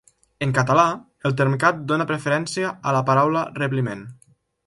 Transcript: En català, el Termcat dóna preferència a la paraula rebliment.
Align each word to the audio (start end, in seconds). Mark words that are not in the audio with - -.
En 0.43 0.53
català, 0.59 0.85
el 1.29 1.35
Termcat 1.41 1.83
dóna 1.91 2.07
preferència 2.13 2.73
a 2.93 2.97
la 2.99 3.05
paraula 3.11 3.47
rebliment. 3.63 4.05